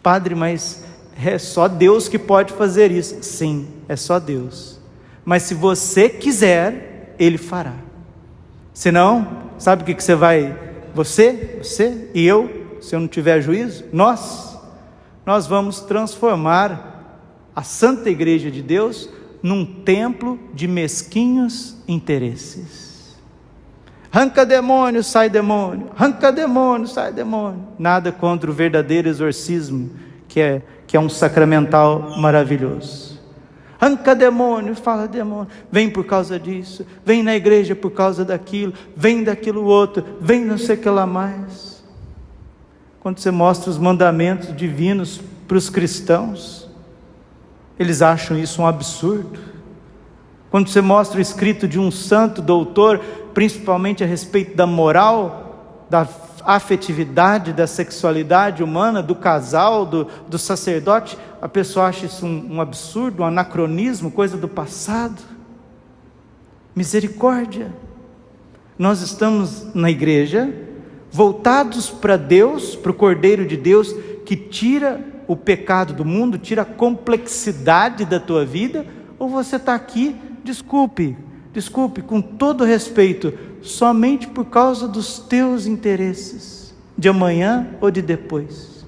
Padre, 0.03 0.35
mas 0.35 0.83
é 1.23 1.37
só 1.37 1.69
Deus 1.69 2.09
que 2.09 2.19
pode 2.19 2.51
fazer 2.53 2.91
isso. 2.91 3.23
Sim, 3.23 3.67
é 3.87 3.95
só 3.95 4.19
Deus. 4.19 4.79
Mas 5.23 5.43
se 5.43 5.53
você 5.53 6.09
quiser, 6.09 7.15
Ele 7.17 7.37
fará. 7.37 7.75
Senão, 8.73 9.43
sabe 9.57 9.83
o 9.83 9.85
que, 9.85 9.93
que 9.93 10.03
você 10.03 10.13
vai? 10.13 10.59
Você, 10.93 11.59
você 11.63 12.09
e 12.13 12.25
eu, 12.25 12.77
se 12.81 12.93
eu 12.93 12.99
não 12.99 13.07
tiver 13.07 13.41
juízo, 13.41 13.85
nós, 13.93 14.59
nós 15.25 15.47
vamos 15.47 15.79
transformar 15.79 17.21
a 17.55 17.63
Santa 17.63 18.09
Igreja 18.09 18.51
de 18.51 18.61
Deus 18.61 19.09
num 19.41 19.65
templo 19.65 20.37
de 20.53 20.67
mesquinhos 20.67 21.77
interesses. 21.87 22.82
Arranca 24.13 24.45
demônio, 24.45 25.03
sai 25.03 25.27
demônio. 25.27 25.89
Arranca 25.97 26.31
demônio, 26.31 26.87
sai 26.87 27.11
demônio. 27.11 27.67
Nada 27.79 28.11
contra 28.11 28.47
o 28.47 28.53
verdadeiro 28.53 29.09
exorcismo, 29.09 29.89
que 30.27 30.39
é, 30.39 30.61
que 30.85 30.95
é 30.95 30.99
um 30.99 31.09
sacramental 31.09 32.15
maravilhoso. 32.19 33.19
Arranca 33.81 34.13
demônio, 34.13 34.75
fala 34.75 35.07
demônio. 35.07 35.47
Vem 35.71 35.89
por 35.89 36.05
causa 36.05 36.39
disso. 36.39 36.85
Vem 37.03 37.23
na 37.23 37.35
igreja 37.35 37.75
por 37.75 37.89
causa 37.89 38.23
daquilo. 38.23 38.73
Vem 38.95 39.23
daquilo 39.23 39.65
outro. 39.65 40.05
Vem 40.21 40.45
não 40.45 40.59
sei 40.59 40.75
o 40.75 40.79
que 40.79 40.89
lá 40.89 41.07
mais. 41.07 41.83
Quando 42.99 43.17
você 43.17 43.31
mostra 43.31 43.71
os 43.71 43.79
mandamentos 43.79 44.55
divinos 44.55 45.19
para 45.47 45.57
os 45.57 45.71
cristãos, 45.71 46.69
eles 47.79 48.03
acham 48.03 48.37
isso 48.37 48.61
um 48.61 48.67
absurdo. 48.67 49.52
Quando 50.53 50.69
você 50.69 50.81
mostra 50.81 51.17
o 51.17 51.21
escrito 51.21 51.67
de 51.67 51.79
um 51.79 51.89
santo 51.89 52.39
doutor, 52.39 52.99
principalmente 53.33 54.03
a 54.03 54.05
respeito 54.05 54.55
da 54.55 54.67
moral, 54.67 55.87
da 55.89 56.07
afetividade, 56.45 57.51
da 57.51 57.65
sexualidade 57.65 58.61
humana, 58.61 59.01
do 59.01 59.15
casal, 59.15 59.83
do, 59.83 60.07
do 60.27 60.37
sacerdote, 60.37 61.17
a 61.41 61.49
pessoa 61.49 61.87
acha 61.87 62.05
isso 62.05 62.23
um, 62.27 62.57
um 62.57 62.61
absurdo, 62.61 63.23
um 63.23 63.25
anacronismo, 63.25 64.11
coisa 64.11 64.37
do 64.37 64.47
passado. 64.47 65.23
Misericórdia. 66.75 67.73
Nós 68.77 69.01
estamos 69.01 69.73
na 69.73 69.89
igreja, 69.89 70.53
voltados 71.11 71.89
para 71.89 72.15
Deus, 72.15 72.75
para 72.75 72.91
o 72.91 72.93
Cordeiro 72.93 73.47
de 73.47 73.57
Deus, 73.57 73.91
que 74.23 74.35
tira 74.35 75.03
o 75.27 75.35
pecado 75.35 75.93
do 75.93 76.05
mundo, 76.05 76.37
tira 76.37 76.61
a 76.61 76.65
complexidade 76.65 78.05
da 78.05 78.19
tua 78.19 78.45
vida, 78.45 78.85
ou 79.17 79.27
você 79.27 79.55
está 79.55 79.73
aqui, 79.73 80.15
desculpe, 80.43 81.17
desculpe, 81.53 82.01
com 82.01 82.21
todo 82.21 82.63
respeito, 82.63 83.33
somente 83.61 84.27
por 84.27 84.45
causa 84.45 84.87
dos 84.87 85.19
teus 85.19 85.65
interesses, 85.65 86.73
de 86.97 87.09
amanhã 87.09 87.67
ou 87.79 87.89
de 87.89 88.01
depois. 88.01 88.85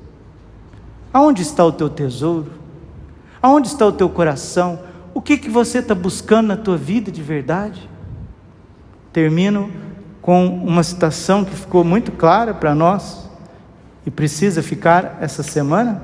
Aonde 1.14 1.42
está 1.42 1.64
o 1.64 1.72
teu 1.72 1.90
tesouro? 1.90 2.52
Aonde 3.42 3.68
está 3.70 3.86
o 3.86 3.92
teu 3.92 4.10
coração? 4.10 4.80
O 5.14 5.22
que, 5.22 5.38
que 5.38 5.50
você 5.50 5.80
está 5.80 5.96
buscando 5.96 6.48
na 6.48 6.58
tua 6.58 6.76
vida 6.76 7.10
de 7.10 7.22
verdade? 7.22 7.90
Termino 9.14 9.72
com 10.22 10.48
uma 10.48 10.84
citação 10.84 11.46
que 11.46 11.56
ficou 11.56 11.84
muito 11.84 12.12
clara 12.12 12.54
para 12.54 12.76
nós 12.76 13.30
e 14.06 14.12
precisa 14.12 14.62
ficar 14.62 15.20
essa 15.22 15.42
semana. 15.42 16.02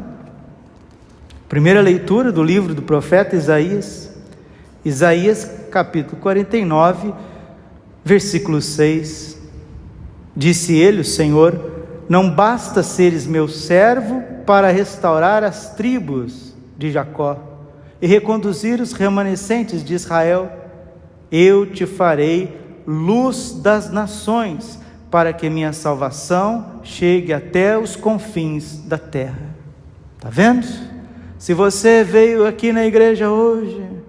Primeira 1.50 1.82
leitura 1.82 2.32
do 2.32 2.42
livro 2.42 2.74
do 2.74 2.82
profeta 2.82 3.36
Isaías, 3.36 4.11
Isaías 4.84 5.50
capítulo 5.70 6.20
49, 6.20 7.13
versículo 8.04 8.62
6. 8.62 9.39
Disse 10.36 10.76
ele, 10.76 11.02
o 11.02 11.06
Senhor: 11.06 11.84
Não 12.10 12.30
basta 12.30 12.82
seres 12.82 13.28
meu 13.28 13.48
servo 13.48 14.24
para 14.46 14.72
restaurar 14.72 15.44
as 15.44 15.76
tribos 15.76 16.56
de 16.78 16.91
Jacó 16.91 17.39
e 18.02 18.08
reconduzir 18.08 18.82
os 18.82 18.94
remanescentes 18.94 19.84
de 19.84 19.94
Israel. 19.94 20.52
Eu 21.32 21.65
te 21.65 21.86
farei 21.86 22.60
luz 22.86 23.54
das 23.62 23.91
nações, 23.91 24.80
para 25.12 25.32
que 25.32 25.50
minha 25.50 25.74
salvação 25.74 26.82
chegue 26.84 27.32
até 27.32 27.78
os 27.78 27.96
confins 27.96 28.80
da 28.80 28.98
terra. 28.98 29.56
Está 30.17 30.30
vendo? 30.30 30.65
Se 31.38 31.54
você 31.54 32.04
veio 32.04 32.46
aqui 32.46 32.72
na 32.72 32.86
igreja 32.86 33.30
hoje 33.30 34.01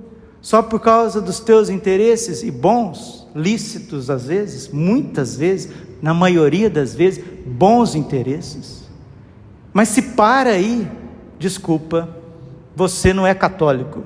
só 0.43 0.61
por 0.61 0.81
causa 0.81 1.21
dos 1.21 1.39
teus 1.39 1.71
interesses 1.71 2.43
e 2.43 2.51
bons, 2.51 3.29
lícitos 3.35 4.11
às 4.11 4.27
vezes, 4.27 4.69
muitas 4.69 5.37
vezes, 5.37 5.73
na 6.03 6.13
maioria 6.13 6.69
das 6.69 6.97
vezes, 6.97 7.25
bons 7.47 7.95
interesses. 7.95 8.83
Mas 9.73 9.89
se 9.89 10.03
para 10.03 10.51
aí, 10.51 10.91
desculpa, 11.39 12.09
você 12.75 13.15
não 13.15 13.25
é 13.25 13.33
católico, 13.35 14.03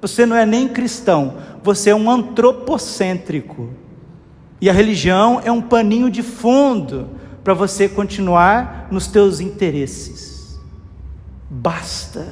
você 0.00 0.24
não 0.24 0.34
é 0.34 0.46
nem 0.46 0.66
cristão, 0.66 1.34
você 1.62 1.90
é 1.90 1.94
um 1.94 2.10
antropocêntrico. 2.10 3.68
E 4.60 4.70
a 4.70 4.72
religião 4.72 5.40
é 5.44 5.52
um 5.52 5.60
paninho 5.60 6.10
de 6.10 6.22
fundo 6.22 7.10
para 7.44 7.52
você 7.52 7.88
continuar 7.88 8.88
nos 8.90 9.06
teus 9.06 9.38
interesses. 9.38 10.58
Basta, 11.50 12.26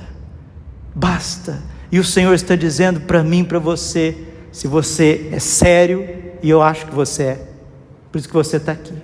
basta. 0.94 1.75
E 1.90 1.98
o 1.98 2.04
Senhor 2.04 2.34
está 2.34 2.56
dizendo 2.56 3.00
para 3.00 3.22
mim, 3.22 3.44
para 3.44 3.58
você, 3.58 4.16
se 4.50 4.66
você 4.66 5.28
é 5.32 5.38
sério, 5.38 6.08
e 6.42 6.50
eu 6.50 6.62
acho 6.62 6.86
que 6.86 6.94
você 6.94 7.22
é, 7.22 7.48
por 8.10 8.18
isso 8.18 8.28
que 8.28 8.34
você 8.34 8.56
está 8.56 8.72
aqui. 8.72 8.94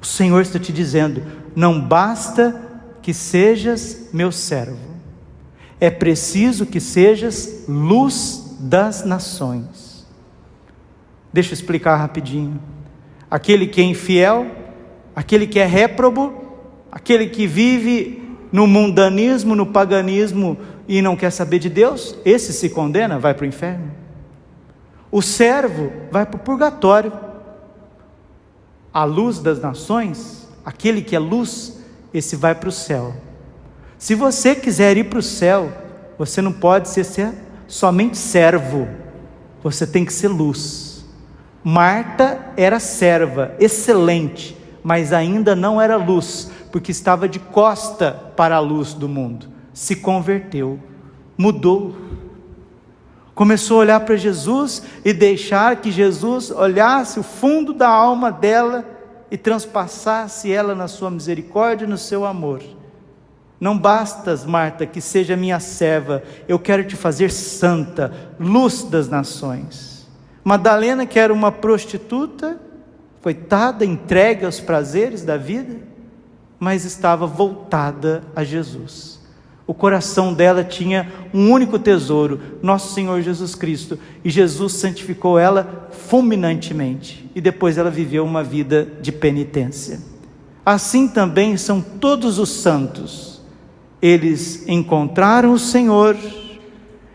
O 0.00 0.06
Senhor 0.06 0.40
está 0.40 0.58
te 0.58 0.72
dizendo: 0.72 1.22
não 1.54 1.80
basta 1.80 2.60
que 3.00 3.12
sejas 3.12 4.08
meu 4.12 4.30
servo, 4.30 4.78
é 5.80 5.90
preciso 5.90 6.66
que 6.66 6.80
sejas 6.80 7.64
luz 7.68 8.56
das 8.60 9.04
nações. 9.04 10.06
Deixa 11.32 11.50
eu 11.50 11.54
explicar 11.54 11.96
rapidinho. 11.96 12.60
Aquele 13.30 13.66
que 13.66 13.80
é 13.80 13.84
infiel, 13.84 14.46
aquele 15.16 15.46
que 15.46 15.58
é 15.58 15.64
réprobo, 15.64 16.34
aquele 16.90 17.28
que 17.28 17.46
vive 17.46 18.21
no 18.52 18.66
mundanismo, 18.66 19.56
no 19.56 19.66
paganismo, 19.66 20.58
e 20.86 21.00
não 21.00 21.16
quer 21.16 21.30
saber 21.30 21.58
de 21.58 21.70
Deus, 21.70 22.14
esse 22.24 22.52
se 22.52 22.68
condena, 22.68 23.18
vai 23.18 23.32
para 23.32 23.44
o 23.44 23.48
inferno. 23.48 23.90
O 25.10 25.22
servo 25.22 25.90
vai 26.10 26.26
para 26.26 26.36
o 26.36 26.40
purgatório. 26.40 27.12
A 28.92 29.04
luz 29.04 29.38
das 29.38 29.60
nações, 29.60 30.46
aquele 30.64 31.00
que 31.00 31.16
é 31.16 31.18
luz, 31.18 31.78
esse 32.12 32.36
vai 32.36 32.54
para 32.54 32.68
o 32.68 32.72
céu. 32.72 33.14
Se 33.98 34.14
você 34.14 34.54
quiser 34.54 34.96
ir 34.96 35.04
para 35.04 35.18
o 35.18 35.22
céu, 35.22 35.72
você 36.18 36.42
não 36.42 36.52
pode 36.52 36.88
ser, 36.88 37.04
ser 37.04 37.32
somente 37.66 38.18
servo, 38.18 38.86
você 39.62 39.86
tem 39.86 40.04
que 40.04 40.12
ser 40.12 40.28
luz. 40.28 41.06
Marta 41.64 42.52
era 42.56 42.80
serva, 42.80 43.54
excelente, 43.58 44.56
mas 44.82 45.12
ainda 45.12 45.54
não 45.54 45.80
era 45.80 45.96
luz, 45.96 46.50
porque 46.72 46.90
estava 46.90 47.28
de 47.28 47.38
costa 47.38 48.32
para 48.34 48.56
a 48.56 48.60
luz 48.60 48.94
do 48.94 49.08
mundo 49.08 49.52
se 49.72 49.96
converteu, 49.96 50.78
mudou. 51.36 51.96
Começou 53.34 53.78
a 53.78 53.80
olhar 53.80 54.00
para 54.00 54.16
Jesus 54.16 54.82
e 55.04 55.12
deixar 55.12 55.76
que 55.76 55.90
Jesus 55.90 56.50
olhasse 56.50 57.18
o 57.18 57.22
fundo 57.22 57.72
da 57.72 57.88
alma 57.88 58.30
dela 58.30 58.84
e 59.30 59.38
transpassasse 59.38 60.52
ela 60.52 60.74
na 60.74 60.86
sua 60.86 61.10
misericórdia 61.10 61.86
e 61.86 61.88
no 61.88 61.96
seu 61.96 62.26
amor. 62.26 62.62
Não 63.58 63.78
bastas, 63.78 64.44
Marta, 64.44 64.84
que 64.84 65.00
seja 65.00 65.36
minha 65.36 65.60
serva, 65.60 66.22
eu 66.46 66.58
quero 66.58 66.84
te 66.84 66.96
fazer 66.96 67.30
santa, 67.30 68.12
luz 68.38 68.82
das 68.82 69.08
nações. 69.08 70.06
Madalena, 70.44 71.06
que 71.06 71.18
era 71.18 71.32
uma 71.32 71.52
prostituta, 71.52 72.60
coitada, 73.22 73.84
entregue 73.84 74.44
aos 74.44 74.60
prazeres 74.60 75.24
da 75.24 75.36
vida, 75.36 75.76
mas 76.62 76.84
estava 76.84 77.26
voltada 77.26 78.22
a 78.36 78.44
Jesus. 78.44 79.18
O 79.66 79.74
coração 79.74 80.32
dela 80.32 80.62
tinha 80.62 81.10
um 81.34 81.50
único 81.50 81.76
tesouro, 81.76 82.38
nosso 82.62 82.94
Senhor 82.94 83.20
Jesus 83.20 83.56
Cristo, 83.56 83.98
e 84.24 84.30
Jesus 84.30 84.74
santificou 84.74 85.40
ela 85.40 85.88
fulminantemente, 85.90 87.28
e 87.34 87.40
depois 87.40 87.78
ela 87.78 87.90
viveu 87.90 88.24
uma 88.24 88.44
vida 88.44 88.86
de 89.00 89.10
penitência. 89.10 89.98
Assim 90.64 91.08
também 91.08 91.56
são 91.56 91.80
todos 91.80 92.38
os 92.38 92.50
santos. 92.50 93.42
Eles 94.00 94.62
encontraram 94.68 95.52
o 95.52 95.58
Senhor, 95.58 96.16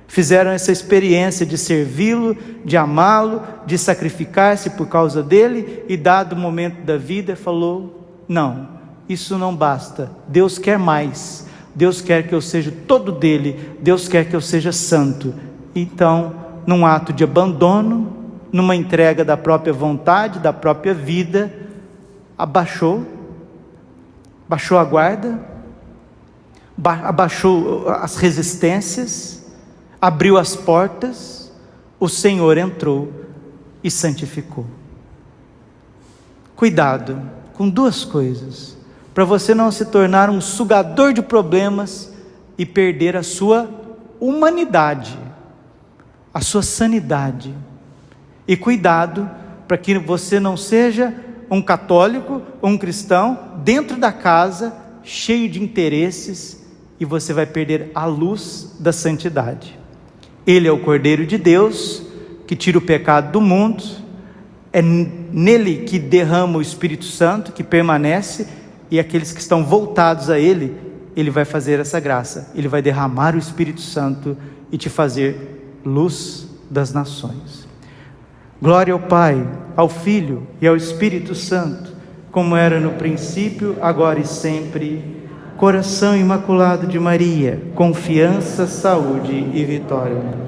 fizeram 0.09 0.51
essa 0.51 0.73
experiência 0.73 1.45
de 1.45 1.57
servi-lo, 1.57 2.35
de 2.65 2.75
amá-lo, 2.75 3.43
de 3.65 3.77
sacrificar-se 3.77 4.71
por 4.71 4.89
causa 4.89 5.23
dele, 5.23 5.85
e 5.87 5.95
dado 5.95 6.33
o 6.33 6.37
momento 6.37 6.83
da 6.83 6.97
vida, 6.97 7.33
falou: 7.33 8.25
Não, 8.27 8.75
isso 9.07 9.37
não 9.37 9.55
basta, 9.55 10.11
Deus 10.27 10.57
quer 10.57 10.77
mais 10.77 11.47
Deus 11.77 12.01
quer 12.01 12.27
que 12.27 12.33
eu 12.33 12.41
seja 12.41 12.73
todo 12.87 13.11
dele, 13.11 13.77
Deus 13.79 14.07
quer 14.07 14.27
que 14.27 14.35
eu 14.35 14.41
seja 14.41 14.71
santo. 14.71 15.35
Então, 15.75 16.33
num 16.65 16.87
ato 16.87 17.13
de 17.13 17.23
abandono, 17.23 18.17
numa 18.51 18.75
entrega 18.75 19.23
da 19.23 19.37
própria 19.37 19.71
vontade, 19.71 20.39
da 20.39 20.51
própria 20.51 20.91
vida, 20.95 21.53
abaixou, 22.35 23.05
baixou 24.49 24.79
a 24.79 24.83
guarda, 24.83 25.39
abaixou 26.83 27.87
as 27.89 28.15
resistências, 28.15 29.45
abriu 30.01 30.35
as 30.35 30.55
portas, 30.55 31.51
o 31.99 32.09
Senhor 32.09 32.57
entrou 32.57 33.13
e 33.83 33.91
santificou. 33.91 34.65
Cuidado 36.55 37.21
com 37.53 37.69
duas 37.69 38.03
coisas 38.03 38.75
para 39.17 39.25
você 39.25 39.55
não 39.55 39.71
se 39.71 39.83
tornar 39.85 40.29
um 40.29 40.39
sugador 40.39 41.11
de 41.11 41.23
problemas 41.23 42.13
e 42.55 42.67
perder 42.67 43.17
a 43.17 43.23
sua 43.23 43.67
humanidade, 44.19 45.17
a 46.31 46.39
sua 46.39 46.61
sanidade. 46.61 47.51
E 48.47 48.55
cuidado 48.55 49.27
para 49.67 49.75
que 49.75 49.97
você 49.97 50.39
não 50.39 50.55
seja 50.55 51.15
um 51.49 51.63
católico 51.63 52.43
um 52.61 52.77
cristão 52.77 53.55
dentro 53.63 53.97
da 53.97 54.11
casa, 54.11 54.71
cheio 55.01 55.49
de 55.49 55.63
interesses, 55.63 56.63
e 56.99 57.03
você 57.03 57.33
vai 57.33 57.47
perder 57.47 57.89
a 57.95 58.05
luz 58.05 58.75
da 58.79 58.93
santidade. 58.93 59.79
Ele 60.45 60.67
é 60.67 60.71
o 60.71 60.83
Cordeiro 60.83 61.25
de 61.25 61.39
Deus 61.39 62.03
que 62.45 62.55
tira 62.55 62.77
o 62.77 62.81
pecado 62.81 63.31
do 63.31 63.41
mundo, 63.41 63.83
é 64.71 64.79
nele 64.79 65.85
que 65.87 65.97
derrama 65.97 66.59
o 66.59 66.61
Espírito 66.61 67.05
Santo, 67.05 67.51
que 67.51 67.63
permanece 67.63 68.56
e 68.89 68.99
aqueles 68.99 69.31
que 69.31 69.39
estão 69.39 69.63
voltados 69.63 70.29
a 70.29 70.39
Ele, 70.39 70.75
Ele 71.15 71.29
vai 71.29 71.45
fazer 71.45 71.79
essa 71.79 71.99
graça, 71.99 72.51
Ele 72.55 72.67
vai 72.67 72.81
derramar 72.81 73.35
o 73.35 73.39
Espírito 73.39 73.81
Santo 73.81 74.37
e 74.71 74.77
te 74.77 74.89
fazer 74.89 75.79
luz 75.85 76.47
das 76.69 76.93
nações. 76.93 77.67
Glória 78.61 78.93
ao 78.93 78.99
Pai, 78.99 79.47
ao 79.75 79.87
Filho 79.87 80.47
e 80.61 80.67
ao 80.67 80.75
Espírito 80.75 81.35
Santo, 81.35 81.93
como 82.31 82.55
era 82.55 82.79
no 82.79 82.91
princípio, 82.93 83.77
agora 83.81 84.19
e 84.19 84.25
sempre. 84.25 85.15
Coração 85.57 86.15
imaculado 86.15 86.85
de 86.85 86.99
Maria, 86.99 87.61
confiança, 87.75 88.67
saúde 88.67 89.49
e 89.53 89.63
vitória. 89.65 90.46